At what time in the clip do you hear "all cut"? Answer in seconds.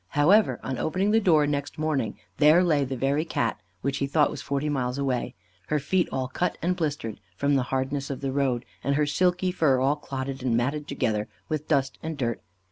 6.11-6.57